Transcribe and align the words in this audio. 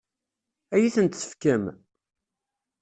Ad 0.75 0.79
iyi-tent-tefkem? 0.81 1.63